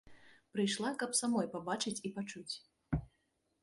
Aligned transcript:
Прыйшла, 0.55 0.93
каб 1.03 1.11
самой 1.21 1.47
пабачыць 1.53 1.97
і 2.07 2.15
пачуць. 2.19 2.53